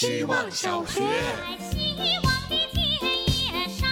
[0.00, 1.00] 希望小学。
[1.58, 2.86] 希望的田
[3.26, 3.88] 野上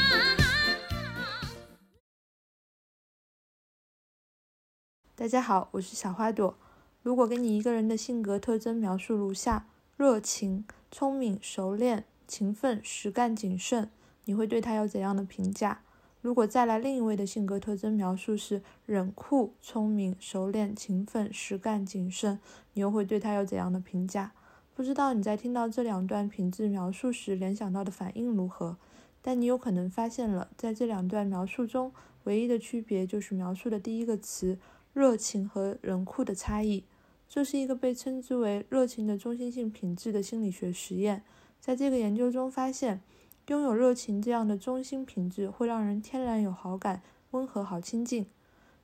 [5.17, 6.57] 大家好，我是小花朵。
[7.03, 9.67] 如果给你一个人的性格特征描述如下：
[9.97, 13.91] 热情、聪明、熟练、勤奋、实干、谨慎，
[14.27, 15.81] 你会对他有怎样的评价？
[16.21, 22.39] 如果再来另一位的性格特征描述是冷酷、聪明、熟练、勤奋、实干、谨慎，
[22.75, 24.31] 你又会对他有怎样的评价？
[24.77, 28.77] 不知道你在听到这两段品质描述时联想到的反应如何？
[29.23, 31.95] 但你有可能发现了，在这两段描述中，
[32.25, 34.59] 唯一的区别就是描述的第一个词。
[34.93, 36.85] 热情和冷酷的差异，
[37.27, 41.23] 这是一个被称之为热情的中心性品质的心理学实验。
[41.59, 43.01] 在这个研究中发现，
[43.47, 47.01] 拥有热情这样的中心品质会让人天然有好感、
[47.31, 48.27] 温和好亲近。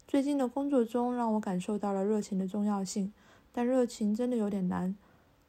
[0.08, 3.12] 最近的工作中让我感受到了热情的重要性，
[3.52, 4.96] 但热情真的有点难，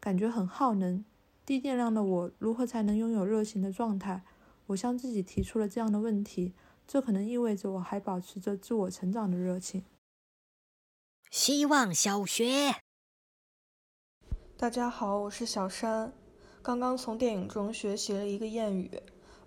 [0.04, 1.06] 感觉很耗能。
[1.46, 4.22] 低电量的我如何才能拥有热情的状态？
[4.66, 6.54] 我向自己提出了这样的问题，
[6.86, 9.86] 这可能意味着我还保持着自我成长的热情。
[11.32, 12.76] 希望小学，
[14.58, 16.12] 大家好，我是小山。
[16.62, 18.92] 刚刚从电影中学习了一个谚语：“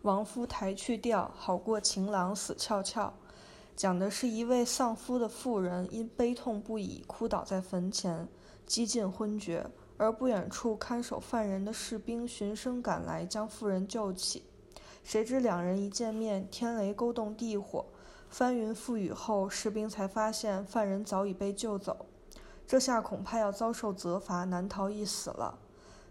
[0.01, 3.13] 亡夫抬去吊，好过情郎死翘翘。”
[3.77, 8.27] 讲的是一位丧夫的妇人因悲痛不已，哭倒在坟前，
[8.65, 9.71] 几近昏厥。
[9.99, 14.45] 而不远处看守犯人的士兵循声赶来，将妇人救起。
[15.03, 17.87] 谁知两人一见面，天雷勾动地火。
[18.29, 22.07] 翻云覆雨后，士兵才发现犯人早已被救走，
[22.67, 25.59] 这下恐怕要遭受责罚，难逃一死了。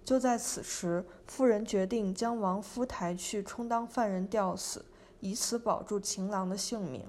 [0.05, 4.85] 就在此时，妇人决定将亡夫抬去充当犯人吊死，
[5.19, 7.05] 以此保住情郎的性命。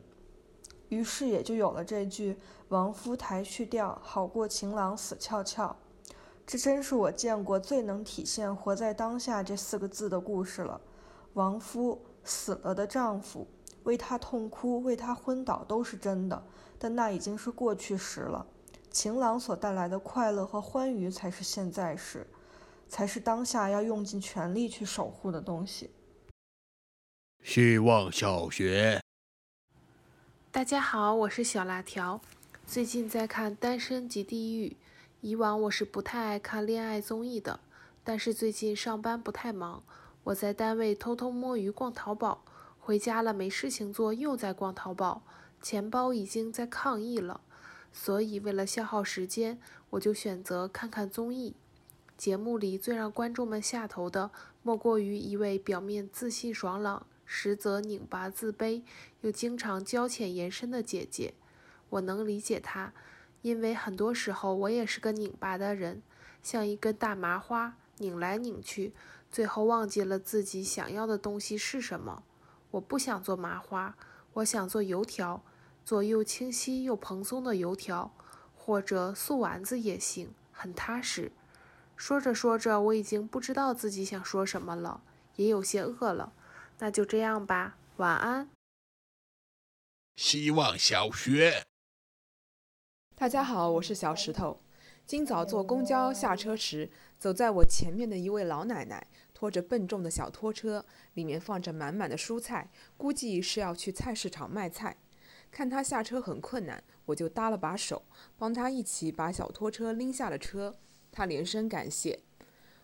[0.88, 2.36] 于是也就有了这句
[2.68, 5.76] “亡夫抬去吊，好过情郎死翘翘”。
[6.46, 10.80] 这真是我见过最能体现“活在当下”这四个字的故事了。
[11.34, 13.46] 亡夫死了的丈夫。
[13.82, 16.42] 为他痛哭，为他昏倒，都是真的，
[16.76, 18.44] 但那已经是过去时了。
[18.90, 22.26] 情郎所带来的快乐和欢愉才是现在时，
[22.88, 25.90] 才是当下要用尽全力去守护的东西。
[27.44, 29.00] 希望小学，
[30.50, 32.20] 大家好，我是小辣条，
[32.66, 34.70] 最近在看《单身即地狱》。
[35.20, 37.60] 以往我是不太爱看恋爱综艺的，
[38.04, 39.82] 但是最近上班不太忙，
[40.24, 42.42] 我在单位偷偷摸鱼逛淘宝。
[42.78, 45.22] 回家了没事情做，又在逛淘宝，
[45.60, 47.40] 钱包已经在抗议了。
[47.92, 49.58] 所以为了消耗时间，
[49.90, 51.56] 我就选择看看综艺。
[52.16, 54.30] 节目里最让观众们下头的，
[54.62, 58.82] 莫过于一位表面自信爽朗，实则拧巴自卑，
[59.22, 61.34] 又经常交浅言深的姐姐。
[61.88, 62.92] 我能理解她，
[63.46, 66.02] 因为很多时候我也是个拧巴的人，
[66.42, 68.92] 像一根大麻花，拧来拧去，
[69.30, 72.24] 最后忘记了自己想要的东西是什么。
[72.72, 73.96] 我不想做麻花，
[74.32, 75.44] 我想做油条，
[75.84, 78.12] 做又清晰又蓬松的油条，
[78.56, 81.30] 或者素丸子也行，很踏实。
[81.94, 85.00] 说着说着，我已经不知道自己想说什么了，
[85.36, 86.32] 也有些饿了。
[86.80, 88.50] 那就这样吧，晚安。
[90.16, 91.62] 希望小学，
[93.18, 94.60] 大家好，我是小石头。
[95.06, 99.06] 今早坐公交下车时，走在我前面的一位老奶奶。
[99.32, 100.84] 拖着笨重的小拖车，
[101.14, 104.98] 里面放着满满的蔬菜，估计是要去菜市场卖菜。
[105.50, 108.02] 看她下车很困难，我就搭了把手，
[108.36, 110.76] 帮她一起把小拖车拎下了车。
[111.10, 112.20] 她连声感谢。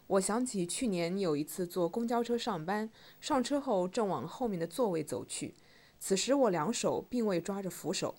[0.06, 5.54] 我想起去年有一次坐公交车上班，上车后正往后面的座位走去，
[5.98, 8.14] 此时我两手并未抓着扶手。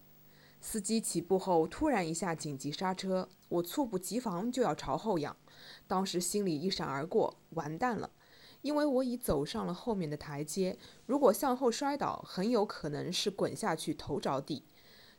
[0.66, 5.36] 司机起步后突然一下紧急刹车，我猝不及防就要朝后仰，
[5.88, 8.10] 当时心里一闪而过，完蛋了。
[8.62, 14.64] 因为我已走上了后面的台阶，如果向后摔倒，很有可能是滚下去头着地。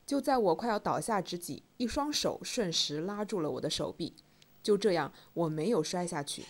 [0.07, 4.15] 就在我快要倒下之际，一双手瞬时拉住了我的手臂，
[4.63, 6.47] 就这样我没有摔下去。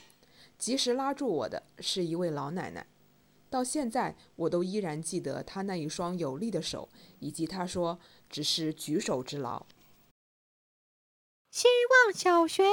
[0.57, 2.87] 及时拉住我的是一位老奶奶，
[3.55, 6.89] 到现在我都依然记得他那一双有力的手，
[7.21, 9.65] 以及他说只是举手之劳。
[11.53, 12.65] 希望小学。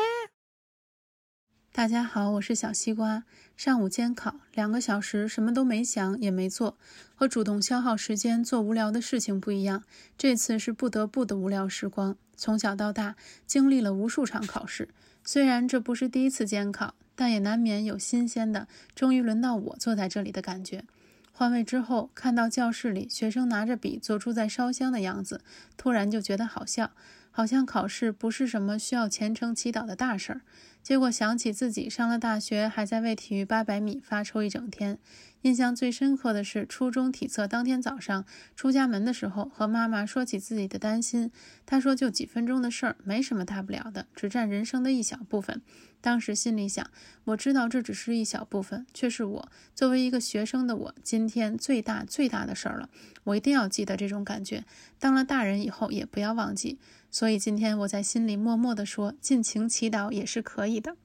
[1.81, 3.23] 大家好，我是小西瓜。
[3.57, 6.77] 上午监考，两个小时什么都没想也没做，
[7.15, 9.83] 和主动消耗时间做无聊的事情不一样，
[10.15, 12.15] 这次是不得不的无聊时光。
[12.37, 13.15] 从小到大，
[13.47, 14.89] 经历了无数场考试，
[15.23, 20.83] 虽然这不是第一次监考，但也难免有新鲜的，终于轮到我坐在这里的感觉。
[21.31, 25.41] 换位之后，看到教室里学生拿着笔做出在烧香的样子，
[25.75, 26.91] 突然就觉得好笑。
[27.31, 30.41] 好像考试不是什么需要虔诚祈祷的大事儿。
[30.83, 34.99] 结果想起自己上了大学，还在为体育八百米发愁一整天。
[35.41, 41.31] 印象最深刻的是初中体测当天早上出家门的时候，和妈妈说起自己的担心。
[41.65, 45.61] 她说：“就几分钟的事儿，没什么大不了的，只占人生的一小部分。”
[45.99, 46.89] 当时心里想，
[47.25, 52.89] 我知道这只是一小部分，却是我作为一个学生的我今天最大最大的事儿了。
[53.23, 54.63] 我一定要记得这种感觉，
[54.99, 56.79] 当了大人以后也不要忘记。
[57.09, 60.95] 所以今天我在心里默默地说：“尽情祈祷也是可以的。”